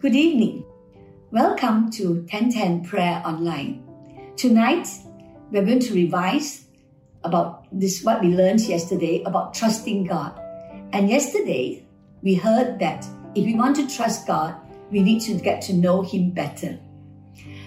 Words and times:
Good 0.00 0.14
evening. 0.14 0.64
Welcome 1.32 1.90
to 1.90 2.20
1010 2.30 2.84
Prayer 2.84 3.20
Online. 3.24 3.82
Tonight, 4.36 4.86
we're 5.50 5.64
going 5.64 5.80
to 5.80 5.92
revise 5.92 6.66
about 7.24 7.66
this 7.72 8.04
what 8.04 8.20
we 8.20 8.28
learned 8.28 8.60
yesterday 8.60 9.24
about 9.24 9.54
trusting 9.54 10.04
God. 10.04 10.38
And 10.92 11.10
yesterday, 11.10 11.84
we 12.22 12.36
heard 12.36 12.78
that 12.78 13.08
if 13.34 13.44
we 13.44 13.56
want 13.56 13.74
to 13.74 13.88
trust 13.88 14.28
God, 14.28 14.54
we 14.92 15.02
need 15.02 15.20
to 15.22 15.34
get 15.34 15.62
to 15.62 15.72
know 15.72 16.02
Him 16.02 16.30
better. 16.30 16.78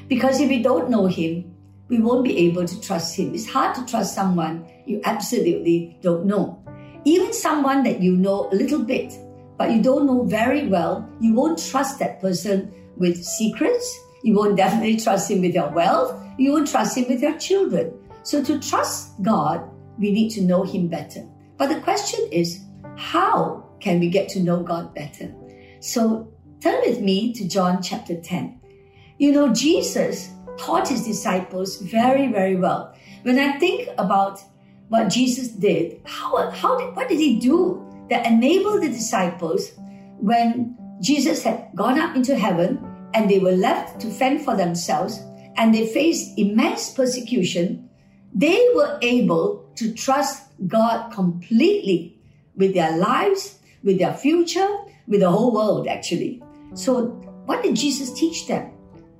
Because 0.07 0.39
if 0.39 0.47
we 0.47 0.63
don't 0.63 0.89
know 0.89 1.07
Him, 1.07 1.53
we 1.89 1.99
won't 1.99 2.23
be 2.23 2.37
able 2.47 2.63
to 2.63 2.79
trust 2.79 3.13
Him. 3.19 3.35
It's 3.35 3.49
hard 3.49 3.75
to 3.75 3.85
trust 3.85 4.15
someone 4.15 4.65
you 4.85 5.01
absolutely 5.03 5.97
don't 6.01 6.25
know. 6.25 6.63
Even 7.03 7.33
someone 7.33 7.83
that 7.83 8.01
you 8.01 8.15
know 8.15 8.49
a 8.53 8.55
little 8.55 8.83
bit, 8.83 9.17
but 9.61 9.69
you 9.69 9.79
don't 9.79 10.07
know 10.07 10.23
very 10.23 10.65
well, 10.65 11.07
you 11.19 11.35
won't 11.35 11.63
trust 11.63 11.99
that 11.99 12.19
person 12.19 12.73
with 12.97 13.23
secrets. 13.23 13.85
You 14.23 14.33
won't 14.33 14.57
definitely 14.57 14.97
trust 14.97 15.29
him 15.29 15.41
with 15.41 15.53
your 15.53 15.69
wealth. 15.69 16.19
You 16.39 16.53
won't 16.53 16.67
trust 16.67 16.97
him 16.97 17.07
with 17.07 17.21
your 17.21 17.37
children. 17.37 17.93
So 18.23 18.43
to 18.43 18.59
trust 18.59 19.21
God, 19.21 19.69
we 19.99 20.11
need 20.11 20.31
to 20.31 20.41
know 20.41 20.63
him 20.63 20.87
better. 20.87 21.27
But 21.57 21.67
the 21.67 21.79
question 21.81 22.27
is, 22.31 22.61
how 22.97 23.69
can 23.79 23.99
we 23.99 24.09
get 24.09 24.29
to 24.29 24.39
know 24.39 24.63
God 24.63 24.95
better? 24.95 25.31
So 25.79 26.33
turn 26.59 26.81
with 26.83 27.01
me 27.01 27.31
to 27.33 27.47
John 27.47 27.83
chapter 27.83 28.19
10. 28.19 28.59
You 29.19 29.31
know, 29.31 29.53
Jesus 29.53 30.31
taught 30.57 30.87
his 30.87 31.05
disciples 31.05 31.77
very, 31.81 32.31
very 32.31 32.55
well. 32.55 32.95
When 33.21 33.37
I 33.37 33.59
think 33.59 33.89
about 33.99 34.39
what 34.89 35.09
Jesus 35.09 35.49
did, 35.49 36.01
how, 36.05 36.49
how 36.49 36.79
did, 36.79 36.95
what 36.95 37.07
did 37.07 37.19
he 37.19 37.39
do 37.39 37.90
that 38.11 38.27
enabled 38.27 38.83
the 38.83 38.89
disciples 38.89 39.71
when 40.19 40.77
Jesus 41.01 41.43
had 41.43 41.69
gone 41.75 41.97
up 41.97 42.13
into 42.13 42.35
heaven 42.35 42.77
and 43.13 43.29
they 43.29 43.39
were 43.39 43.53
left 43.53 44.01
to 44.01 44.11
fend 44.11 44.43
for 44.43 44.55
themselves 44.55 45.19
and 45.55 45.73
they 45.73 45.87
faced 45.87 46.37
immense 46.37 46.91
persecution, 46.91 47.89
they 48.35 48.69
were 48.75 48.99
able 49.01 49.65
to 49.75 49.93
trust 49.93 50.43
God 50.67 51.11
completely 51.13 52.19
with 52.57 52.73
their 52.73 52.97
lives, 52.97 53.59
with 53.81 53.97
their 53.97 54.13
future, 54.13 54.67
with 55.07 55.21
the 55.21 55.31
whole 55.31 55.53
world 55.53 55.87
actually. 55.87 56.43
So 56.73 57.05
what 57.45 57.63
did 57.63 57.77
Jesus 57.77 58.11
teach 58.11 58.45
them? 58.45 58.73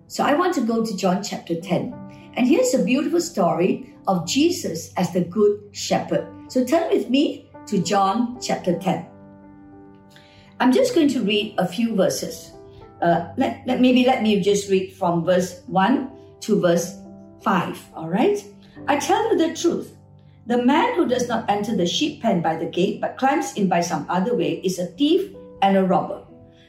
So 0.08 0.26
I 0.26 0.34
want 0.34 0.54
to 0.56 0.62
go 0.62 0.86
to 0.86 0.98
John 0.98 1.24
chapter 1.24 1.60
10. 1.60 2.34
And 2.34 2.46
here's 2.46 2.74
a 2.74 2.84
beautiful 2.84 3.22
story 3.22 3.96
of 4.06 4.28
Jesus 4.28 4.94
as 4.98 5.14
the 5.14 5.22
Good 5.22 5.62
Shepherd. 5.72 6.28
So 6.50 6.66
turn 6.66 6.90
with 6.92 7.10
me 7.10 7.51
to 7.68 7.82
John 7.82 8.40
chapter 8.42 8.78
10. 8.78 9.08
I'm 10.60 10.72
just 10.72 10.94
going 10.94 11.08
to 11.10 11.24
read 11.24 11.56
a 11.58 11.68
few 11.68 11.96
verses. 11.96 12.52
Uh, 13.02 13.30
let, 13.38 13.66
let, 13.66 13.82
maybe 13.82 14.06
let 14.06 14.22
me 14.22 14.40
just 14.42 14.70
read 14.70 14.94
from 14.94 15.26
verse 15.26 15.62
1 15.68 16.12
to 16.42 16.62
verse 16.62 16.98
5. 17.42 17.90
All 17.96 18.10
right? 18.10 18.44
I 18.88 18.98
tell 18.98 19.32
you 19.32 19.38
the 19.38 19.56
truth. 19.56 19.96
The 20.48 20.64
man 20.64 20.96
who 20.96 21.08
does 21.08 21.28
not 21.28 21.50
enter 21.50 21.76
the 21.76 21.86
sheep 21.86 22.22
pen 22.22 22.42
by 22.42 22.56
the 22.56 22.66
gate 22.66 23.00
but 23.00 23.18
climbs 23.18 23.54
in 23.54 23.70
by 23.70 23.82
some 23.82 24.06
other 24.10 24.36
way 24.36 24.62
is 24.64 24.80
a 24.80 24.88
thief 24.88 25.36
and 25.62 25.78
a 25.78 25.84
robber. 25.84 26.24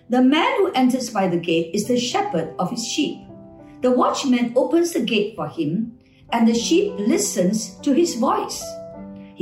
The 0.09 0.23
man 0.23 0.53
who 0.59 0.73
enters 0.73 1.11
by 1.11 1.29
the 1.29 1.39
gate 1.39 1.75
is 1.75 1.89
the 1.89 1.99
shepherd 1.99 2.55
of 2.59 2.71
his 2.71 2.87
sheep. 2.87 3.27
The 3.81 3.91
watchman 3.91 4.53
opens 4.57 4.93
the 4.93 5.01
gate 5.01 5.35
for 5.35 5.49
him, 5.49 5.99
and 6.33 6.47
the 6.47 6.55
sheep 6.55 6.93
listens 6.99 7.77
to 7.81 7.93
his 7.93 8.15
voice. 8.15 8.63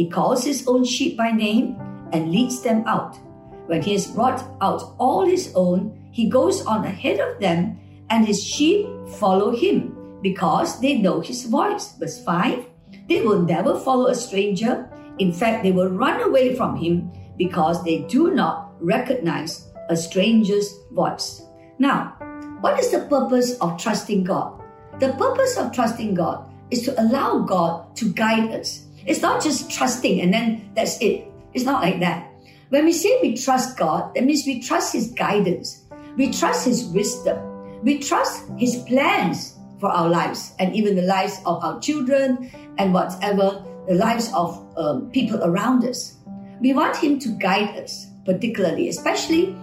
He 0.00 0.08
calls 0.08 0.42
his 0.46 0.66
own 0.66 0.82
sheep 0.82 1.18
by 1.18 1.30
name 1.30 1.76
and 2.10 2.32
leads 2.32 2.62
them 2.62 2.84
out. 2.86 3.18
When 3.66 3.82
he 3.82 3.92
has 3.92 4.06
brought 4.06 4.42
out 4.62 4.94
all 4.96 5.26
his 5.26 5.52
own, 5.54 6.08
he 6.10 6.30
goes 6.30 6.64
on 6.64 6.86
ahead 6.86 7.20
of 7.20 7.38
them, 7.38 7.78
and 8.08 8.26
his 8.26 8.42
sheep 8.42 8.88
follow 9.20 9.54
him 9.54 10.18
because 10.22 10.80
they 10.80 10.96
know 10.96 11.20
his 11.20 11.44
voice. 11.44 11.92
Verse 11.98 12.16
5 12.24 12.64
They 13.10 13.20
will 13.20 13.42
never 13.42 13.78
follow 13.78 14.06
a 14.06 14.14
stranger. 14.14 14.88
In 15.18 15.34
fact, 15.34 15.64
they 15.64 15.72
will 15.72 15.90
run 15.90 16.22
away 16.22 16.56
from 16.56 16.76
him 16.76 17.12
because 17.36 17.84
they 17.84 17.98
do 18.08 18.32
not 18.32 18.72
recognize 18.80 19.68
a 19.90 19.96
stranger's 19.98 20.72
voice. 20.92 21.42
Now, 21.78 22.16
what 22.62 22.80
is 22.80 22.90
the 22.90 23.04
purpose 23.04 23.58
of 23.58 23.76
trusting 23.76 24.24
God? 24.24 24.62
The 24.98 25.12
purpose 25.12 25.58
of 25.58 25.72
trusting 25.72 26.14
God 26.14 26.50
is 26.70 26.84
to 26.84 26.98
allow 26.98 27.40
God 27.40 27.94
to 27.96 28.10
guide 28.14 28.52
us. 28.52 28.86
It's 29.06 29.22
not 29.22 29.42
just 29.42 29.70
trusting 29.70 30.20
and 30.20 30.32
then 30.32 30.70
that's 30.74 31.00
it. 31.00 31.26
It's 31.54 31.64
not 31.64 31.82
like 31.82 32.00
that. 32.00 32.30
When 32.70 32.84
we 32.84 32.92
say 32.92 33.18
we 33.20 33.36
trust 33.36 33.76
God, 33.76 34.14
that 34.14 34.24
means 34.24 34.44
we 34.46 34.62
trust 34.62 34.92
His 34.92 35.10
guidance. 35.10 35.84
We 36.16 36.30
trust 36.30 36.66
His 36.66 36.84
wisdom. 36.86 37.38
We 37.82 37.98
trust 37.98 38.44
His 38.58 38.76
plans 38.86 39.58
for 39.80 39.88
our 39.88 40.08
lives 40.08 40.54
and 40.58 40.76
even 40.76 40.94
the 40.94 41.02
lives 41.02 41.40
of 41.46 41.64
our 41.64 41.80
children 41.80 42.50
and 42.78 42.94
whatever, 42.94 43.64
the 43.88 43.94
lives 43.94 44.30
of 44.34 44.64
um, 44.76 45.10
people 45.10 45.42
around 45.42 45.84
us. 45.84 46.18
We 46.60 46.72
want 46.74 46.96
Him 46.96 47.18
to 47.20 47.28
guide 47.30 47.76
us, 47.76 48.06
particularly, 48.24 48.88
especially 48.88 49.56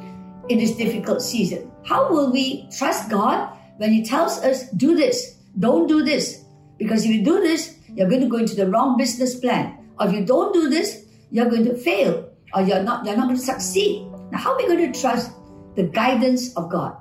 in 0.49 0.57
this 0.57 0.75
difficult 0.75 1.21
season. 1.21 1.71
How 1.85 2.11
will 2.11 2.31
we 2.31 2.67
trust 2.75 3.09
God 3.09 3.55
when 3.77 3.93
He 3.93 4.03
tells 4.03 4.39
us, 4.39 4.69
do 4.71 4.95
this, 4.97 5.37
don't 5.59 5.87
do 5.87 6.03
this? 6.03 6.43
Because 6.77 7.05
if 7.05 7.11
you 7.11 7.23
do 7.23 7.39
this, 7.39 7.76
you're 7.93 8.09
going 8.09 8.21
to 8.21 8.27
go 8.27 8.37
into 8.37 8.55
the 8.55 8.69
wrong 8.69 8.97
business 8.97 9.39
plan. 9.39 9.77
Or 9.99 10.07
if 10.07 10.13
you 10.13 10.25
don't 10.25 10.53
do 10.53 10.69
this, 10.69 11.05
you're 11.31 11.49
going 11.49 11.65
to 11.65 11.75
fail 11.75 12.29
or 12.53 12.61
you're 12.61 12.83
not, 12.83 13.05
you're 13.05 13.17
not 13.17 13.25
going 13.25 13.37
to 13.37 13.43
succeed. 13.43 14.07
Now, 14.31 14.39
how 14.39 14.53
are 14.53 14.57
we 14.57 14.67
going 14.67 14.91
to 14.91 14.99
trust 14.99 15.31
the 15.75 15.83
guidance 15.83 16.55
of 16.55 16.69
God? 16.69 16.95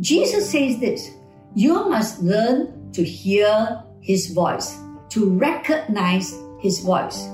Jesus 0.00 0.50
says 0.50 0.78
this 0.80 1.10
you 1.54 1.88
must 1.88 2.22
learn 2.22 2.92
to 2.92 3.02
hear 3.04 3.82
His 4.00 4.30
voice, 4.30 4.78
to 5.10 5.30
recognize 5.30 6.34
His 6.60 6.80
voice. 6.80 7.26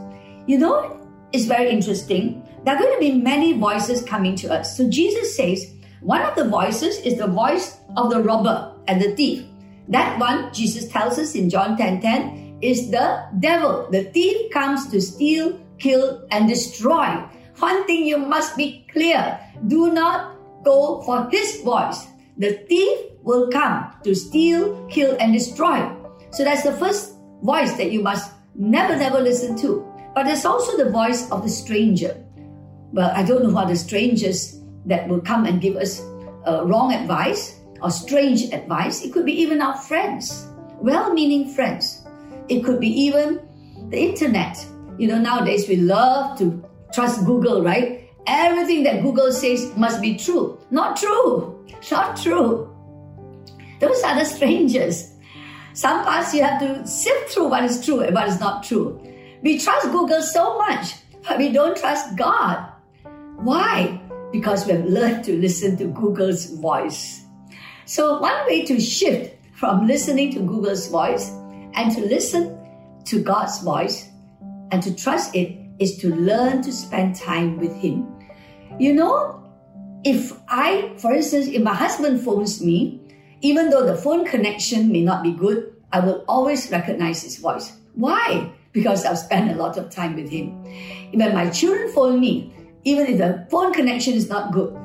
You 0.47 0.59
know, 0.59 1.01
it's 1.33 1.45
very 1.45 1.71
interesting 1.71 2.43
there 2.67 2.75
are 2.75 2.79
going 2.81 2.95
to 2.95 2.99
be 2.99 3.13
many 3.13 3.53
voices 3.53 4.03
coming 4.03 4.35
to 4.35 4.53
us. 4.53 4.77
So 4.77 4.91
Jesus 4.91 5.37
says, 5.37 5.73
one 6.01 6.21
of 6.23 6.35
the 6.35 6.49
voices 6.49 6.99
is 6.99 7.17
the 7.17 7.29
voice 7.29 7.79
of 7.97 8.11
the 8.11 8.21
robber 8.21 8.75
and 8.89 9.01
the 9.01 9.15
thief. 9.15 9.45
That 9.87 10.19
one, 10.19 10.53
Jesus 10.53 10.89
tells 10.89 11.17
us 11.17 11.37
in 11.37 11.49
John 11.49 11.77
10 11.77 12.01
10, 12.01 12.46
is 12.61 12.91
the 12.91 13.25
devil. 13.41 13.89
The 13.91 14.05
thief 14.05 14.51
comes 14.51 14.89
to 14.91 15.01
steal, 15.01 15.61
kill, 15.79 16.27
and 16.31 16.49
destroy. 16.49 17.23
One 17.59 17.87
thing 17.87 18.07
you 18.07 18.19
must 18.19 18.57
be 18.57 18.87
clear 18.93 19.39
do 19.67 19.93
not 19.93 20.37
go 20.65 21.03
for 21.03 21.29
his 21.31 21.61
voice. 21.63 22.07
The 22.39 22.53
thief 22.69 22.99
will 23.23 23.49
come 23.51 23.93
to 24.05 24.15
steal, 24.15 24.87
kill, 24.89 25.17
and 25.21 25.33
destroy. 25.33 25.91
So 26.31 26.45
that's 26.45 26.63
the 26.63 26.73
first 26.73 27.17
voice 27.43 27.73
that 27.77 27.93
you 27.93 28.03
must 28.03 28.33
never, 28.55 28.97
never 28.97 29.21
listen 29.21 29.57
to. 29.59 29.85
But 30.15 30.25
there's 30.25 30.45
also 30.45 30.77
the 30.77 30.91
voice 30.91 31.31
of 31.31 31.43
the 31.43 31.49
stranger. 31.49 32.23
Well, 32.93 33.11
I 33.15 33.23
don't 33.23 33.43
know 33.43 33.51
what 33.51 33.69
the 33.69 33.77
strangers 33.77 34.61
that 34.87 35.09
will 35.09 35.21
come 35.21 35.45
and 35.45 35.61
give 35.61 35.77
us 35.77 36.01
uh, 36.47 36.65
wrong 36.65 36.93
advice 36.93 37.61
or 37.83 37.91
strange 37.91 38.45
advice. 38.53 39.05
It 39.05 39.13
could 39.13 39.27
be 39.27 39.33
even 39.33 39.61
our 39.61 39.77
friends, 39.77 40.47
well 40.81 41.13
meaning 41.13 41.49
friends. 41.53 42.06
It 42.49 42.65
could 42.65 42.81
be 42.81 42.89
even 42.89 43.41
the 43.91 43.99
internet. 43.99 44.65
You 44.99 45.09
know, 45.09 45.19
nowadays 45.19 45.69
we 45.69 45.77
love 45.77 46.39
to 46.39 46.65
trust 46.93 47.25
Google, 47.25 47.63
right? 47.63 48.11
Everything 48.27 48.83
that 48.85 49.03
Google 49.03 49.33
says 49.33 49.77
must 49.77 50.01
be 50.01 50.17
true. 50.17 50.59
Not 50.71 50.97
true. 50.97 51.67
Not 51.91 52.17
true. 52.17 52.73
Those 53.81 54.03
are 54.03 54.19
the 54.19 54.25
strangers. 54.25 55.13
Some 55.75 56.05
parts 56.05 56.33
you 56.35 56.43
have 56.43 56.61
to 56.61 56.87
sift 56.87 57.31
through 57.31 57.49
what 57.49 57.65
is 57.65 57.85
true 57.85 58.01
and 58.01 58.15
what 58.15 58.29
is 58.29 58.41
not 58.41 58.65
true. 58.65 59.01
We 59.43 59.59
trust 59.59 59.91
Google 59.93 60.23
so 60.23 60.59
much, 60.59 60.95
but 61.29 61.39
we 61.39 61.53
don't 61.53 61.77
trust 61.77 62.17
God. 62.17 62.73
Why? 63.37 64.01
Because 64.33 64.67
we 64.67 64.73
have 64.73 64.87
learned 64.87 65.25
to 65.25 65.37
listen 65.39 65.77
to 65.77 65.87
Google's 65.89 66.47
voice. 66.47 67.25
So, 67.85 68.19
one 68.19 68.47
way 68.47 68.65
to 68.65 68.81
shift 68.81 69.37
from 69.53 69.87
listening 69.87 70.33
to 70.33 70.41
Google's 70.41 70.89
voice 70.89 71.31
and 71.77 71.93
to 71.93 72.01
listen 72.01 72.59
to 73.05 73.23
God's 73.23 73.61
voice 73.61 74.09
and 74.73 74.83
to 74.83 74.95
trust 74.95 75.37
it 75.37 75.57
is 75.79 75.97
to 75.99 76.15
learn 76.15 76.63
to 76.63 76.73
spend 76.73 77.17
time 77.17 77.59
with 77.59 77.75
Him. 77.77 78.07
You 78.79 78.95
know, 78.95 79.43
if 80.05 80.33
I, 80.49 80.93
for 80.99 81.13
instance, 81.13 81.47
if 81.47 81.63
my 81.63 81.75
husband 81.75 82.23
phones 82.23 82.63
me, 82.63 83.01
even 83.41 83.71
though 83.71 83.87
the 83.87 83.97
phone 83.97 84.25
connection 84.25 84.91
may 84.91 85.03
not 85.03 85.23
be 85.23 85.33
good, 85.33 85.75
I 85.93 86.01
will 86.01 86.25
always 86.29 86.71
recognize 86.71 87.23
his 87.23 87.37
voice. 87.37 87.77
Why? 87.95 88.53
Because 88.73 89.05
I've 89.05 89.19
spent 89.19 89.51
a 89.51 89.55
lot 89.55 89.77
of 89.77 89.91
time 89.91 90.15
with 90.15 90.29
him. 90.29 90.63
When 91.13 91.35
my 91.35 91.51
children 91.51 91.93
phone 91.93 92.21
me, 92.21 92.53
even 92.85 93.07
if 93.07 93.19
the 93.19 93.47
phone 93.51 93.73
connection 93.73 94.15
is 94.15 94.29
not 94.29 94.53
good, 94.53 94.77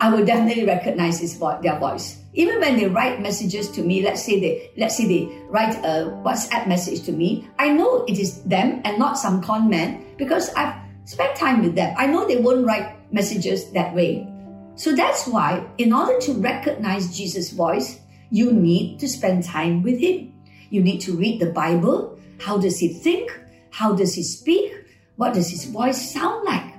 I 0.00 0.10
will 0.10 0.24
definitely 0.24 0.64
recognize 0.64 1.20
his 1.20 1.34
vo- 1.34 1.60
their 1.62 1.78
voice. 1.78 2.20
Even 2.34 2.60
when 2.60 2.76
they 2.76 2.88
write 2.88 3.22
messages 3.22 3.70
to 3.70 3.82
me, 3.82 4.02
let's 4.02 4.24
say 4.24 4.40
they 4.40 4.70
let's 4.76 4.96
say 4.96 5.06
they 5.06 5.30
write 5.48 5.76
a 5.84 6.10
WhatsApp 6.26 6.66
message 6.66 7.02
to 7.06 7.12
me, 7.12 7.48
I 7.58 7.70
know 7.70 8.04
it 8.04 8.18
is 8.18 8.42
them 8.42 8.82
and 8.84 8.98
not 8.98 9.18
some 9.18 9.40
con 9.42 9.70
man 9.70 10.04
because 10.18 10.52
I've 10.54 10.74
spent 11.04 11.36
time 11.36 11.62
with 11.62 11.74
them. 11.74 11.94
I 11.96 12.06
know 12.06 12.26
they 12.26 12.38
won't 12.38 12.66
write 12.66 12.96
messages 13.12 13.70
that 13.72 13.94
way. 13.94 14.26
So 14.76 14.96
that's 14.96 15.28
why, 15.28 15.64
in 15.78 15.92
order 15.92 16.18
to 16.26 16.32
recognize 16.34 17.16
Jesus' 17.16 17.50
voice, 17.50 18.00
you 18.30 18.52
need 18.52 18.98
to 18.98 19.08
spend 19.08 19.44
time 19.44 19.82
with 19.82 20.00
Him. 20.00 20.34
You 20.70 20.82
need 20.82 21.00
to 21.02 21.16
read 21.16 21.40
the 21.40 21.52
Bible. 21.52 22.18
How 22.40 22.58
does 22.58 22.78
He 22.80 22.88
think? 22.88 23.30
How 23.70 23.94
does 23.94 24.14
He 24.14 24.24
speak? 24.24 24.74
What 25.14 25.34
does 25.34 25.50
His 25.50 25.66
voice 25.66 26.12
sound 26.12 26.44
like? 26.44 26.73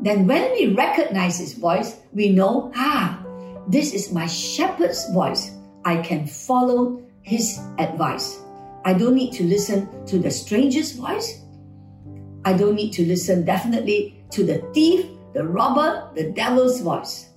Then, 0.00 0.26
when 0.26 0.52
we 0.52 0.74
recognize 0.74 1.38
His 1.38 1.54
voice, 1.54 1.96
we 2.12 2.30
know, 2.30 2.72
ah, 2.76 3.22
this 3.68 3.94
is 3.94 4.12
my 4.12 4.26
shepherd's 4.26 5.10
voice. 5.12 5.52
I 5.84 5.98
can 6.02 6.26
follow 6.26 7.02
His 7.22 7.58
advice. 7.78 8.40
I 8.84 8.92
don't 8.94 9.14
need 9.14 9.32
to 9.34 9.44
listen 9.44 9.88
to 10.06 10.18
the 10.18 10.30
stranger's 10.30 10.92
voice. 10.92 11.42
I 12.44 12.52
don't 12.52 12.76
need 12.76 12.92
to 12.92 13.04
listen 13.04 13.44
definitely 13.44 14.24
to 14.30 14.44
the 14.44 14.58
thief, 14.72 15.06
the 15.34 15.44
robber, 15.44 16.08
the 16.14 16.30
devil's 16.30 16.80
voice. 16.80 17.30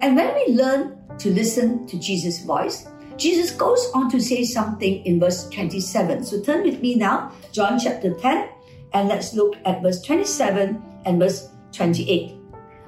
And 0.00 0.14
when 0.14 0.34
we 0.34 0.54
learn 0.54 0.98
to 1.18 1.30
listen 1.30 1.86
to 1.88 1.98
Jesus' 1.98 2.44
voice, 2.44 2.86
Jesus 3.16 3.50
goes 3.50 3.90
on 3.94 4.10
to 4.10 4.20
say 4.20 4.44
something 4.44 5.04
in 5.04 5.20
verse 5.20 5.48
27. 5.50 6.24
So 6.24 6.40
turn 6.40 6.62
with 6.62 6.80
me 6.80 6.94
now, 6.94 7.32
John 7.52 7.78
chapter 7.78 8.14
10, 8.14 8.48
and 8.94 9.08
let's 9.08 9.34
look 9.34 9.56
at 9.64 9.82
verse 9.82 10.02
27 10.02 10.82
and 11.04 11.18
verse 11.18 11.48
28. 11.72 12.36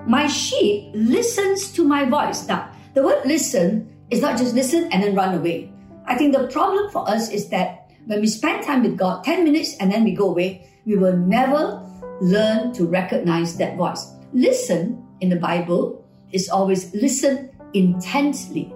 My 0.07 0.27
sheep 0.27 0.91
listens 0.95 1.73
to 1.73 1.85
my 1.85 2.05
voice. 2.05 2.47
Now, 2.47 2.71
the 2.95 3.03
word 3.03 3.25
listen 3.25 3.91
is 4.11 4.21
not 4.21 4.39
just 4.39 4.55
listen 4.55 4.93
and 4.93 5.03
then 5.03 5.15
run 5.15 5.35
away. 5.35 5.73
I 6.07 6.17
think 6.17 6.37
the 6.37 6.47
problem 6.49 6.91
for 6.91 7.09
us 7.09 7.31
is 7.31 7.49
that 7.49 7.91
when 8.07 8.21
we 8.21 8.27
spend 8.27 8.65
time 8.65 8.83
with 8.83 8.99
God 8.99 9.25
10 9.25 9.45
minutes 9.45 9.77
and 9.79 9.91
then 9.91 10.05
we 10.05 10.15
go 10.15 10.29
away, 10.29 10.69
we 10.85 10.97
will 10.97 11.17
never 11.17 11.81
learn 12.21 12.73
to 12.75 12.85
recognize 12.87 13.57
that 13.57 13.77
voice. 13.77 14.13
Listen 14.33 15.03
in 15.21 15.31
the 15.31 15.37
Bible 15.37 16.05
is 16.33 16.49
always 16.49 16.95
listen 16.95 17.51
intently. 17.73 18.73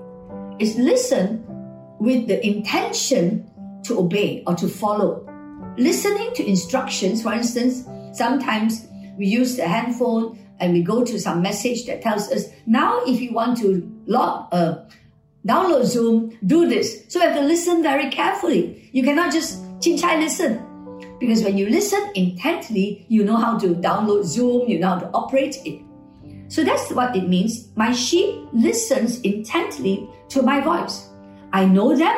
It's 0.58 0.76
listen 0.76 1.44
with 2.00 2.26
the 2.26 2.44
intention 2.44 3.48
to 3.84 3.98
obey 3.98 4.42
or 4.46 4.54
to 4.54 4.68
follow. 4.68 5.24
Listening 5.76 6.32
to 6.34 6.46
instructions, 6.46 7.22
for 7.22 7.32
instance, 7.32 7.84
sometimes 8.12 8.86
we 9.18 9.26
use 9.26 9.56
the 9.56 9.66
handphone 9.66 10.38
and 10.60 10.72
we 10.72 10.82
go 10.82 11.04
to 11.04 11.18
some 11.18 11.42
message 11.42 11.86
that 11.86 12.02
tells 12.02 12.30
us 12.30 12.46
now 12.66 13.00
if 13.06 13.20
you 13.20 13.32
want 13.32 13.58
to 13.58 13.82
log 14.06 14.48
uh, 14.52 14.76
download 15.46 15.84
Zoom, 15.84 16.36
do 16.46 16.68
this. 16.68 17.04
So 17.08 17.20
you 17.20 17.26
have 17.26 17.36
to 17.36 17.44
listen 17.44 17.82
very 17.82 18.10
carefully. 18.10 18.90
You 18.92 19.02
cannot 19.02 19.32
just 19.32 19.62
chin-chai 19.80 20.18
listen. 20.18 20.64
Because 21.18 21.42
when 21.42 21.56
you 21.58 21.68
listen 21.68 22.10
intently, 22.14 23.06
you 23.08 23.24
know 23.24 23.36
how 23.36 23.58
to 23.58 23.74
download 23.74 24.24
Zoom, 24.24 24.68
you 24.68 24.78
know 24.78 24.90
how 24.90 24.98
to 24.98 25.10
operate 25.10 25.56
it. 25.64 25.82
So 26.48 26.64
that's 26.64 26.90
what 26.92 27.16
it 27.16 27.28
means. 27.28 27.68
My 27.76 27.92
sheep 27.92 28.48
listens 28.52 29.20
intently 29.20 30.08
to 30.30 30.42
my 30.42 30.60
voice. 30.60 31.08
I 31.52 31.64
know 31.64 31.96
them 31.96 32.16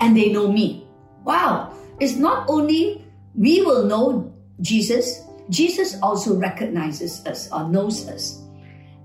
and 0.00 0.16
they 0.16 0.32
know 0.32 0.50
me. 0.50 0.86
Wow. 1.24 1.72
It's 1.98 2.16
not 2.16 2.48
only 2.48 3.04
we 3.34 3.62
will 3.62 3.84
know 3.84 4.32
Jesus, 4.60 5.22
Jesus 5.50 5.96
also 6.02 6.36
recognizes 6.36 7.24
us 7.26 7.50
or 7.52 7.68
knows 7.68 8.08
us. 8.08 8.42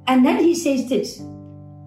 And 0.08 0.26
then 0.26 0.40
he 0.40 0.56
says 0.56 0.90
this 0.90 1.22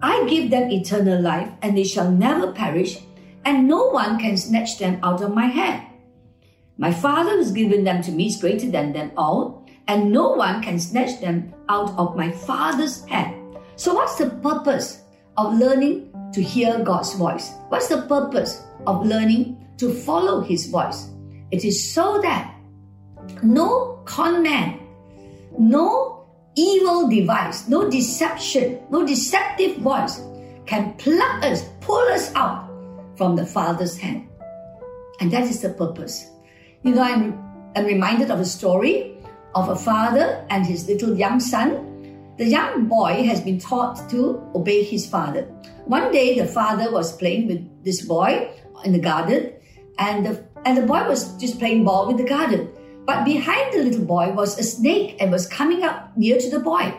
I 0.01 0.25
give 0.29 0.49
them 0.49 0.71
eternal 0.71 1.21
life, 1.21 1.49
and 1.61 1.77
they 1.77 1.83
shall 1.83 2.11
never 2.11 2.51
perish, 2.51 2.99
and 3.43 3.67
no 3.67 3.89
one 3.89 4.19
can 4.19 4.37
snatch 4.37 4.77
them 4.77 4.99
out 5.03 5.21
of 5.21 5.33
my 5.33 5.47
hand. 5.47 5.87
My 6.77 6.91
Father 6.91 7.31
who's 7.31 7.51
given 7.51 7.83
them 7.83 8.01
to 8.03 8.11
me 8.11 8.27
is 8.27 8.41
greater 8.41 8.69
than 8.69 8.93
them 8.93 9.11
all, 9.17 9.65
and 9.87 10.11
no 10.11 10.31
one 10.31 10.61
can 10.61 10.79
snatch 10.79 11.21
them 11.21 11.53
out 11.69 11.91
of 11.97 12.15
my 12.15 12.31
Father's 12.31 13.05
hand. 13.05 13.57
So, 13.75 13.93
what's 13.93 14.17
the 14.17 14.29
purpose 14.29 15.01
of 15.37 15.53
learning 15.53 16.11
to 16.33 16.41
hear 16.41 16.79
God's 16.79 17.13
voice? 17.13 17.51
What's 17.69 17.87
the 17.87 18.01
purpose 18.03 18.63
of 18.87 19.05
learning 19.05 19.65
to 19.77 19.93
follow 19.93 20.41
His 20.41 20.67
voice? 20.67 21.09
It 21.51 21.63
is 21.63 21.93
so 21.93 22.21
that 22.21 22.54
no 23.43 24.01
con 24.05 24.43
man, 24.43 24.79
no 25.57 26.25
evil 26.55 27.07
device, 27.09 27.67
no 27.67 27.89
deception, 27.89 28.79
no 28.89 29.05
deceptive 29.05 29.77
voice 29.77 30.21
can 30.65 30.93
pluck 30.93 31.43
us, 31.43 31.65
pull 31.81 32.07
us 32.13 32.33
out 32.35 32.69
from 33.15 33.35
the 33.35 33.45
Father's 33.45 33.97
hand. 33.97 34.27
And 35.19 35.31
that 35.31 35.43
is 35.43 35.61
the 35.61 35.69
purpose. 35.69 36.29
You 36.83 36.95
know, 36.95 37.01
I'm, 37.01 37.41
I'm 37.75 37.85
reminded 37.85 38.31
of 38.31 38.39
a 38.39 38.45
story 38.45 39.17
of 39.53 39.69
a 39.69 39.75
father 39.75 40.45
and 40.49 40.65
his 40.65 40.87
little 40.87 41.17
young 41.17 41.39
son. 41.39 42.33
The 42.37 42.45
young 42.45 42.87
boy 42.87 43.23
has 43.23 43.39
been 43.39 43.59
taught 43.59 44.09
to 44.09 44.43
obey 44.53 44.83
his 44.83 45.07
father. 45.07 45.43
One 45.85 46.11
day, 46.11 46.37
the 46.37 46.45
father 46.45 46.91
was 46.91 47.15
playing 47.15 47.47
with 47.47 47.83
this 47.85 48.05
boy 48.05 48.51
in 48.83 48.91
the 48.91 48.99
garden, 48.99 49.53
and 49.97 50.25
the, 50.25 50.45
and 50.65 50.77
the 50.77 50.81
boy 50.81 51.07
was 51.07 51.37
just 51.37 51.59
playing 51.59 51.85
ball 51.85 52.07
with 52.07 52.17
the 52.17 52.27
garden. 52.27 52.69
But 53.05 53.23
behind 53.23 53.73
the 53.73 53.83
little 53.83 54.05
boy 54.05 54.31
was 54.31 54.57
a 54.57 54.63
snake 54.63 55.17
and 55.19 55.31
was 55.31 55.47
coming 55.47 55.83
up 55.83 56.15
near 56.17 56.37
to 56.37 56.49
the 56.49 56.59
boy. 56.59 56.93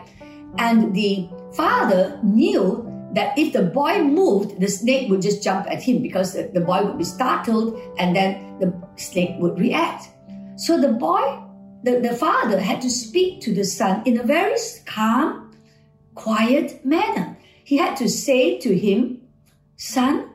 And 0.57 0.95
the 0.95 1.29
father 1.53 2.19
knew 2.23 2.87
that 3.13 3.37
if 3.37 3.53
the 3.53 3.63
boy 3.63 4.03
moved, 4.03 4.59
the 4.59 4.67
snake 4.67 5.09
would 5.09 5.21
just 5.21 5.43
jump 5.43 5.67
at 5.69 5.83
him 5.83 6.01
because 6.01 6.33
the, 6.33 6.49
the 6.53 6.61
boy 6.61 6.83
would 6.83 6.97
be 6.97 7.03
startled 7.03 7.79
and 7.97 8.15
then 8.15 8.59
the 8.59 8.73
snake 8.95 9.35
would 9.39 9.59
react. 9.59 10.09
So 10.55 10.79
the 10.79 10.93
boy, 10.93 11.39
the, 11.83 11.99
the 11.99 12.15
father 12.15 12.59
had 12.59 12.81
to 12.81 12.89
speak 12.89 13.41
to 13.41 13.53
the 13.53 13.63
son 13.63 14.03
in 14.05 14.19
a 14.19 14.23
very 14.23 14.55
calm, 14.85 15.51
quiet 16.15 16.85
manner. 16.85 17.37
He 17.63 17.77
had 17.77 17.97
to 17.97 18.09
say 18.09 18.57
to 18.59 18.77
him, 18.77 19.21
Son, 19.75 20.29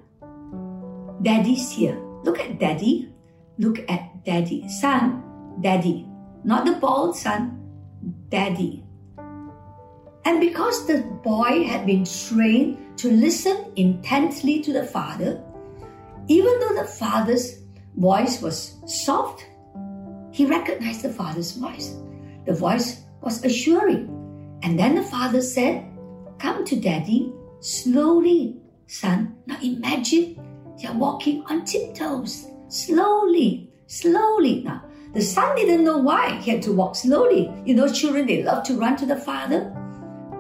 daddy's 1.23 1.73
here. 1.73 1.99
Look 2.23 2.39
at 2.39 2.61
daddy. 2.61 3.13
Look 3.59 3.79
at 3.91 4.25
daddy. 4.25 4.69
Son, 4.69 5.23
daddy, 5.61 6.07
not 6.45 6.65
the 6.65 6.73
bald 6.73 7.17
son, 7.17 7.59
daddy. 8.29 8.85
And 10.25 10.41
because 10.41 10.87
the 10.87 11.03
boy 11.23 11.65
had 11.65 11.87
been 11.87 12.05
trained 12.05 12.99
to 12.99 13.11
listen 13.11 13.73
intently 13.77 14.61
to 14.63 14.73
the 14.73 14.85
father, 14.85 15.43
even 16.29 16.59
though 16.61 16.75
the 16.75 16.89
father's 16.89 17.59
voice 17.97 18.41
was 18.41 18.77
soft, 18.87 19.45
he 20.31 20.47
recognized 20.47 21.03
the 21.03 21.11
father's 21.11 21.53
voice. 21.53 21.97
The 22.47 22.55
voice 22.55 23.03
was 23.21 23.45
assuring. 23.45 24.09
And 24.63 24.79
then 24.79 24.95
the 24.95 25.03
father 25.03 25.43
said, 25.43 25.85
Come 26.39 26.65
to 26.65 26.81
daddy 26.81 27.33
slowly, 27.61 28.57
son. 28.87 29.37
Now 29.47 29.59
imagine 29.63 30.39
you're 30.79 30.95
walking 30.95 31.45
on 31.47 31.65
tiptoes, 31.65 32.47
slowly, 32.69 33.71
slowly. 33.87 34.63
Now, 34.65 34.85
the 35.13 35.21
son 35.21 35.55
didn't 35.57 35.85
know 35.85 35.99
why 35.99 36.41
he 36.41 36.51
had 36.51 36.63
to 36.63 36.73
walk 36.73 36.97
slowly. 36.97 37.53
You 37.67 37.75
know, 37.75 37.93
children, 37.93 38.27
they 38.27 38.43
love 38.43 38.65
to 38.65 38.75
run 38.75 38.97
to 38.97 39.07
the 39.07 39.17
father. 39.17 39.71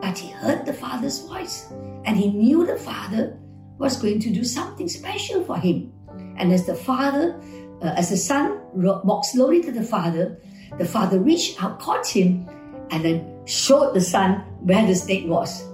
But 0.00 0.19
he 0.19 0.31
heard 0.31 0.64
the 0.64 0.73
father's 0.73 1.21
voice 1.21 1.71
and 2.05 2.17
he 2.17 2.31
knew 2.31 2.67
the 2.67 2.76
father 2.76 3.38
was 3.79 4.00
going 4.00 4.21
to 4.21 4.31
do 4.31 4.45
something 4.45 4.88
special 4.88 5.45
for 5.45 5.59
him. 5.59 5.93
And 6.37 6.52
as 6.52 6.67
the 6.67 6.75
father, 6.75 7.41
uh, 7.83 7.95
as 7.97 8.11
the 8.11 8.17
son 8.17 8.61
walked 8.73 9.26
slowly 9.26 9.62
to 9.62 9.73
the 9.73 9.83
father, 9.83 10.41
the 10.79 10.85
father 10.85 11.21
reached 11.21 11.62
out, 11.62 11.79
caught 11.79 12.07
him, 12.07 12.49
and 12.91 13.05
then 13.05 13.45
showed 13.45 13.93
the 13.93 14.00
son 14.00 14.41
where 14.61 14.87
the 14.87 14.95
snake 14.95 15.26
was. 15.26 15.64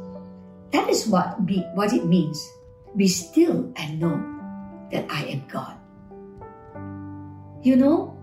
That 0.72 0.88
is 0.88 1.06
what, 1.06 1.46
be, 1.46 1.60
what 1.74 1.92
it 1.92 2.04
means. 2.04 2.38
Be 2.96 3.08
still 3.08 3.72
and 3.76 4.00
know 4.00 4.18
that 4.90 5.06
I 5.10 5.24
am 5.24 5.44
God. 5.48 5.76
You 7.62 7.76
know, 7.76 8.17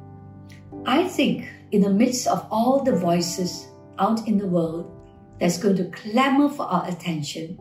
I 0.85 1.07
think 1.07 1.49
in 1.71 1.81
the 1.81 1.89
midst 1.89 2.27
of 2.27 2.45
all 2.51 2.83
the 2.83 2.95
voices 2.95 3.67
out 3.97 4.27
in 4.27 4.37
the 4.37 4.47
world 4.47 4.91
that's 5.39 5.57
going 5.57 5.75
to 5.77 5.89
clamor 5.89 6.47
for 6.49 6.63
our 6.63 6.87
attention, 6.87 7.59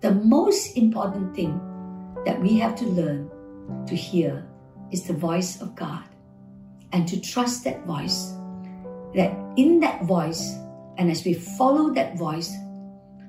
the 0.00 0.12
most 0.12 0.76
important 0.76 1.34
thing 1.34 1.60
that 2.24 2.40
we 2.40 2.58
have 2.58 2.76
to 2.76 2.84
learn 2.84 3.30
to 3.86 3.96
hear 3.96 4.46
is 4.92 5.04
the 5.04 5.12
voice 5.12 5.60
of 5.60 5.74
God 5.74 6.04
and 6.92 7.08
to 7.08 7.20
trust 7.20 7.64
that 7.64 7.84
voice. 7.84 8.32
That 9.14 9.34
in 9.56 9.80
that 9.80 10.04
voice, 10.04 10.54
and 10.98 11.10
as 11.10 11.24
we 11.24 11.34
follow 11.34 11.92
that 11.94 12.16
voice, 12.16 12.54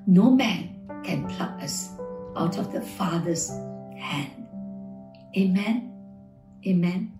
no 0.06 0.30
man 0.30 0.78
can 1.02 1.26
pluck 1.26 1.60
us 1.60 1.90
out 2.36 2.58
of 2.58 2.72
the 2.72 2.80
Father's 2.80 3.48
hand. 3.98 4.46
Amen. 5.36 5.92
Amen. 6.66 7.17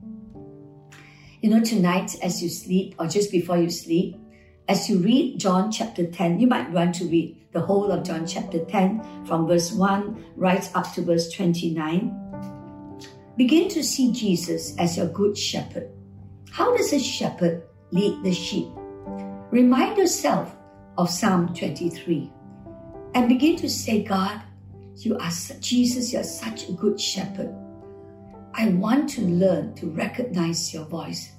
You 1.40 1.50
know, 1.50 1.60
tonight 1.62 2.16
as 2.20 2.42
you 2.42 2.48
sleep 2.48 2.96
or 2.98 3.06
just 3.06 3.30
before 3.30 3.58
you 3.58 3.70
sleep, 3.70 4.16
as 4.68 4.90
you 4.90 4.98
read 4.98 5.38
John 5.38 5.70
chapter 5.70 6.04
10, 6.04 6.40
you 6.40 6.48
might 6.48 6.68
want 6.72 6.96
to 6.96 7.04
read 7.04 7.46
the 7.52 7.60
whole 7.60 7.92
of 7.92 8.02
John 8.02 8.26
chapter 8.26 8.64
10 8.64 9.24
from 9.24 9.46
verse 9.46 9.70
1 9.70 10.32
right 10.34 10.68
up 10.74 10.92
to 10.94 11.02
verse 11.02 11.32
29. 11.32 12.12
Begin 13.36 13.68
to 13.68 13.84
see 13.84 14.10
Jesus 14.10 14.76
as 14.78 14.96
your 14.96 15.06
good 15.06 15.38
shepherd. 15.38 15.88
How 16.50 16.76
does 16.76 16.92
a 16.92 16.98
shepherd 16.98 17.62
lead 17.92 18.24
the 18.24 18.32
sheep? 18.32 18.66
Remind 19.52 19.96
yourself 19.96 20.56
of 20.96 21.08
Psalm 21.08 21.54
23. 21.54 22.32
And 23.14 23.28
begin 23.28 23.54
to 23.58 23.70
say, 23.70 24.02
God, 24.02 24.42
you 24.96 25.16
are 25.16 25.30
Jesus, 25.60 26.12
you 26.12 26.18
are 26.18 26.24
such 26.24 26.68
a 26.68 26.72
good 26.72 27.00
shepherd. 27.00 27.54
I 28.54 28.68
want 28.68 29.08
to 29.10 29.22
learn 29.22 29.74
to 29.76 29.90
recognize 29.90 30.72
your 30.74 30.84
voice. 30.84 31.32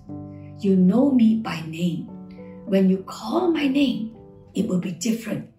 You 0.60 0.76
know 0.76 1.12
me 1.12 1.38
by 1.38 1.62
name. 1.68 2.06
When 2.66 2.90
you 2.90 3.04
call 3.04 3.52
my 3.52 3.68
name, 3.68 4.16
it 4.54 4.68
will 4.68 4.80
be 4.80 4.92
different 4.92 5.50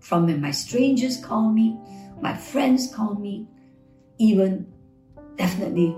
from 0.00 0.26
when 0.26 0.40
my 0.40 0.50
strangers 0.50 1.16
call 1.16 1.50
me, 1.50 1.78
my 2.20 2.36
friends 2.36 2.92
call 2.94 3.14
me, 3.14 3.46
even 4.18 4.66
definitely 5.36 5.90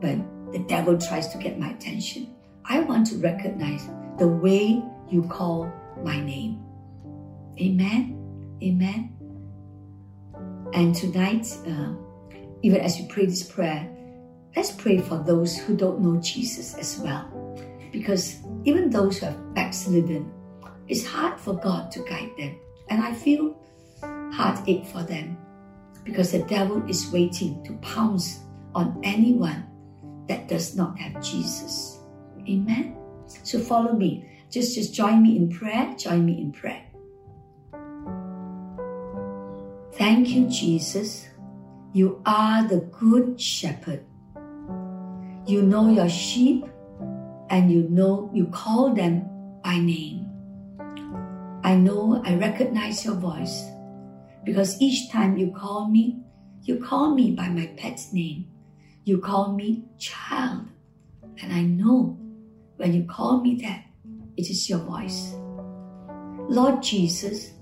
when 0.00 0.28
the 0.52 0.58
devil 0.60 0.98
tries 0.98 1.28
to 1.28 1.38
get 1.38 1.58
my 1.58 1.70
attention. 1.70 2.34
I 2.64 2.80
want 2.80 3.06
to 3.08 3.16
recognize 3.16 3.88
the 4.18 4.28
way 4.28 4.82
you 5.08 5.22
call 5.22 5.72
my 6.02 6.20
name. 6.20 6.64
Amen. 7.60 8.58
Amen. 8.62 9.16
And 10.72 10.94
tonight, 10.94 11.46
uh, 11.66 11.92
even 12.62 12.80
as 12.80 12.98
we 12.98 13.06
pray 13.06 13.26
this 13.26 13.42
prayer, 13.42 13.88
let's 14.56 14.70
pray 14.70 14.98
for 14.98 15.18
those 15.18 15.56
who 15.58 15.76
don't 15.76 16.00
know 16.00 16.20
Jesus 16.20 16.74
as 16.74 16.98
well. 16.98 17.30
Because 17.92 18.38
even 18.64 18.90
those 18.90 19.18
who 19.18 19.26
have 19.26 19.54
backslidden, 19.54 20.32
it's 20.88 21.04
hard 21.04 21.38
for 21.38 21.54
God 21.54 21.90
to 21.92 22.00
guide 22.00 22.30
them. 22.36 22.56
And 22.88 23.02
I 23.02 23.12
feel 23.12 23.56
heartache 24.32 24.86
for 24.86 25.02
them 25.02 25.38
because 26.04 26.32
the 26.32 26.42
devil 26.44 26.82
is 26.88 27.10
waiting 27.10 27.62
to 27.64 27.72
pounce 27.74 28.40
on 28.74 29.00
anyone 29.02 29.64
that 30.28 30.48
does 30.48 30.76
not 30.76 30.98
have 30.98 31.22
Jesus. 31.22 32.00
Amen. 32.48 32.96
So 33.42 33.58
follow 33.58 33.92
me. 33.92 34.28
Just 34.50 34.74
just 34.74 34.94
join 34.94 35.22
me 35.22 35.36
in 35.36 35.48
prayer. 35.48 35.94
Join 35.96 36.24
me 36.26 36.40
in 36.40 36.52
prayer. 36.52 36.82
Thank 39.94 40.28
you, 40.30 40.48
Jesus. 40.48 41.28
You 41.92 42.20
are 42.26 42.66
the 42.66 42.80
good 42.90 43.40
shepherd. 43.40 44.04
You 45.46 45.62
know 45.62 45.90
your 45.90 46.08
sheep 46.08 46.64
and 47.50 47.70
you 47.70 47.86
know 47.90 48.30
you 48.32 48.46
call 48.46 48.94
them 48.94 49.28
by 49.62 49.78
name. 49.78 50.30
I 51.62 51.74
know 51.74 52.22
I 52.24 52.36
recognize 52.36 53.04
your 53.04 53.14
voice 53.14 53.64
because 54.44 54.80
each 54.80 55.10
time 55.10 55.36
you 55.36 55.50
call 55.50 55.88
me, 55.88 56.20
you 56.62 56.82
call 56.82 57.14
me 57.14 57.32
by 57.32 57.48
my 57.48 57.66
pet's 57.76 58.12
name. 58.12 58.46
You 59.04 59.18
call 59.18 59.52
me 59.52 59.84
child. 59.98 60.66
And 61.42 61.52
I 61.52 61.62
know 61.62 62.18
when 62.76 62.94
you 62.94 63.04
call 63.04 63.40
me 63.40 63.56
that, 63.62 63.84
it 64.36 64.48
is 64.48 64.68
your 64.70 64.78
voice. 64.80 65.34
Lord 66.48 66.82
Jesus, 66.82 67.52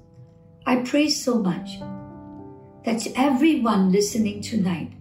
I 0.66 0.76
pray 0.76 1.08
so 1.08 1.38
much 1.38 1.80
that 2.84 3.06
everyone 3.16 3.90
listening 3.90 4.40
tonight 4.40 4.92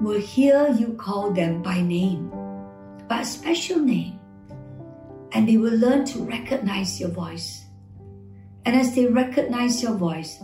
will 0.00 0.20
hear 0.20 0.68
you 0.78 0.94
call 0.94 1.30
them 1.30 1.62
by 1.62 1.80
name, 1.80 2.30
by 3.06 3.20
a 3.20 3.24
special 3.24 3.78
name, 3.78 4.18
and 5.32 5.48
they 5.48 5.58
will 5.58 5.76
learn 5.76 6.04
to 6.06 6.24
recognize 6.24 6.98
your 6.98 7.10
voice. 7.10 7.64
And 8.64 8.74
as 8.74 8.94
they 8.94 9.06
recognize 9.06 9.82
your 9.82 9.94
voice, 9.94 10.38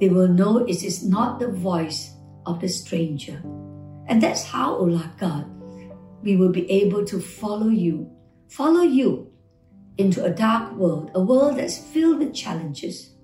they 0.00 0.08
will 0.08 0.28
know 0.28 0.58
it 0.58 0.82
is 0.82 1.04
not 1.04 1.40
the 1.40 1.50
voice 1.50 2.12
of 2.46 2.60
the 2.60 2.68
stranger. 2.68 3.42
And 4.06 4.22
that's 4.22 4.44
how, 4.44 4.76
O 4.76 4.84
Lord 4.84 5.10
God, 5.18 5.46
we 6.22 6.36
will 6.36 6.50
be 6.50 6.70
able 6.70 7.04
to 7.06 7.20
follow 7.20 7.68
you, 7.68 8.10
follow 8.48 8.82
you 8.82 9.30
into 9.98 10.24
a 10.24 10.30
dark 10.30 10.72
world, 10.74 11.10
a 11.14 11.22
world 11.22 11.58
that's 11.58 11.78
filled 11.78 12.18
with 12.18 12.34
challenges. 12.34 13.14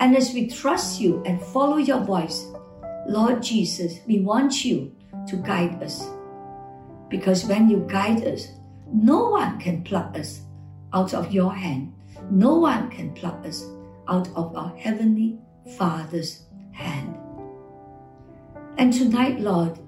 And 0.00 0.16
as 0.16 0.34
we 0.34 0.48
trust 0.48 1.00
you 1.00 1.22
and 1.24 1.40
follow 1.40 1.76
your 1.76 2.00
voice, 2.00 2.46
Lord 3.06 3.42
Jesus, 3.42 4.00
we 4.06 4.20
want 4.20 4.64
you 4.64 4.94
to 5.28 5.36
guide 5.36 5.82
us. 5.82 6.06
Because 7.08 7.44
when 7.44 7.68
you 7.68 7.86
guide 7.88 8.24
us, 8.26 8.48
no 8.92 9.28
one 9.28 9.58
can 9.58 9.82
pluck 9.82 10.16
us 10.18 10.40
out 10.92 11.14
of 11.14 11.32
your 11.32 11.54
hand. 11.54 11.92
No 12.30 12.56
one 12.56 12.90
can 12.90 13.12
pluck 13.12 13.44
us 13.44 13.64
out 14.08 14.28
of 14.36 14.56
our 14.56 14.74
Heavenly 14.76 15.38
Father's 15.76 16.44
hand. 16.72 17.16
And 18.78 18.92
tonight, 18.92 19.40
Lord, 19.40 19.78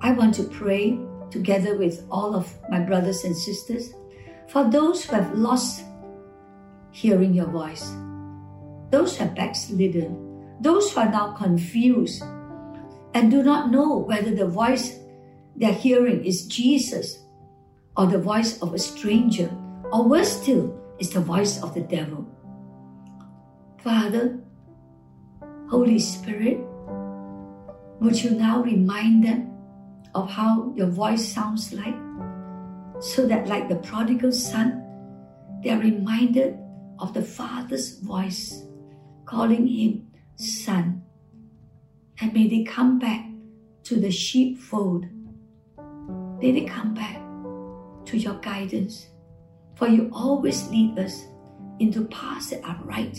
I 0.00 0.12
want 0.12 0.34
to 0.34 0.44
pray 0.44 0.98
together 1.30 1.76
with 1.76 2.06
all 2.10 2.34
of 2.34 2.52
my 2.70 2.80
brothers 2.80 3.24
and 3.24 3.36
sisters 3.36 3.92
for 4.48 4.68
those 4.70 5.04
who 5.04 5.16
have 5.16 5.36
lost 5.36 5.84
hearing 6.90 7.34
your 7.34 7.46
voice, 7.46 7.92
those 8.90 9.16
who 9.16 9.24
have 9.24 9.34
backslidden, 9.34 10.27
those 10.60 10.92
who 10.92 11.00
are 11.00 11.10
now 11.10 11.32
confused 11.32 12.22
and 13.14 13.30
do 13.30 13.42
not 13.42 13.70
know 13.70 13.98
whether 13.98 14.34
the 14.34 14.46
voice 14.46 14.98
they're 15.56 15.72
hearing 15.72 16.24
is 16.24 16.46
Jesus 16.46 17.24
or 17.96 18.06
the 18.06 18.18
voice 18.18 18.62
of 18.62 18.74
a 18.74 18.78
stranger, 18.78 19.50
or 19.90 20.06
worse 20.06 20.40
still, 20.40 20.72
is 21.00 21.10
the 21.10 21.20
voice 21.20 21.60
of 21.62 21.74
the 21.74 21.80
devil. 21.80 22.24
Father, 23.82 24.38
Holy 25.68 25.98
Spirit, 25.98 26.60
would 28.00 28.22
you 28.22 28.30
now 28.30 28.62
remind 28.62 29.24
them 29.24 29.50
of 30.14 30.30
how 30.30 30.72
your 30.76 30.86
voice 30.86 31.26
sounds 31.26 31.72
like? 31.72 31.96
So 33.00 33.26
that, 33.26 33.48
like 33.48 33.68
the 33.68 33.76
prodigal 33.76 34.30
son, 34.30 34.84
they 35.64 35.70
are 35.70 35.80
reminded 35.80 36.56
of 37.00 37.14
the 37.14 37.22
Father's 37.22 37.98
voice 37.98 38.62
calling 39.24 39.66
him 39.66 40.07
son. 40.38 41.02
And 42.20 42.32
may 42.32 42.48
they 42.48 42.64
come 42.64 42.98
back 42.98 43.26
to 43.84 44.00
the 44.00 44.10
sheepfold. 44.10 45.06
May 46.40 46.52
they 46.52 46.64
come 46.64 46.94
back 46.94 47.20
to 48.06 48.16
your 48.16 48.34
guidance. 48.34 49.08
For 49.74 49.86
you 49.88 50.10
always 50.12 50.68
lead 50.70 50.98
us 50.98 51.24
into 51.78 52.06
paths 52.06 52.50
that 52.50 52.64
are 52.64 52.80
right, 52.82 53.16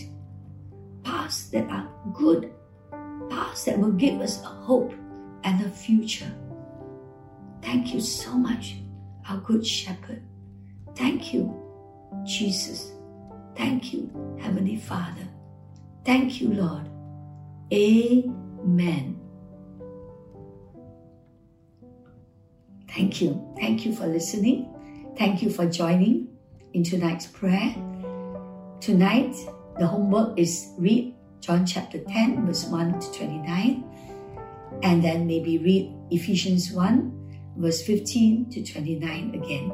paths 1.04 1.50
that 1.50 1.70
are 1.70 1.90
good, 2.14 2.52
paths 3.30 3.64
that 3.66 3.80
will 3.80 3.94
give 3.94 4.20
us 4.20 4.42
a 4.44 4.48
hope 4.48 4.94
and 5.44 5.66
a 5.66 5.70
future. 5.70 6.32
Thank 7.62 7.94
you 7.94 8.02
so 8.02 8.34
much, 8.34 8.76
our 9.30 9.38
good 9.38 9.66
shepherd. 9.66 10.22
Thank 10.96 11.34
you, 11.34 11.56
Jesus. 12.26 12.92
Thank 13.56 13.94
you, 13.94 14.38
Heavenly 14.42 14.76
Father. 14.76 15.28
Thank 16.04 16.42
you, 16.42 16.54
Lord. 16.54 16.90
Amen. 17.72 19.20
Thank 22.90 23.22
you. 23.22 23.56
Thank 23.60 23.86
you 23.86 23.94
for 23.94 24.08
listening. 24.08 24.74
Thank 25.18 25.42
you 25.42 25.50
for 25.52 25.66
joining 25.68 26.28
in 26.74 26.84
tonight's 26.84 27.28
prayer. 27.28 27.76
Tonight, 28.82 29.36
the 29.78 29.86
homework 29.86 30.40
is 30.40 30.74
read 30.78 31.14
John 31.42 31.66
chapter 31.66 32.00
10, 32.00 32.46
verse 32.46 32.66
1 32.66 33.00
to 33.00 33.12
29, 33.14 33.84
and 34.84 35.04
then 35.04 35.28
maybe 35.28 35.58
read 35.58 35.94
Ephesians 36.12 36.72
1, 36.72 37.54
verse 37.58 37.82
15 37.84 38.50
to 38.50 38.64
29 38.64 39.36
again. 39.36 39.74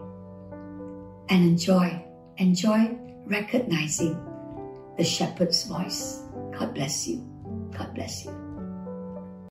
And 1.29 1.43
enjoy, 1.45 2.03
enjoy 2.37 2.97
recognizing 3.25 4.19
the 4.97 5.03
shepherd's 5.03 5.63
voice. 5.63 6.23
God 6.57 6.73
bless 6.73 7.07
you. 7.07 7.34
God 7.77 7.93
bless 7.93 8.25
you. 8.25 8.44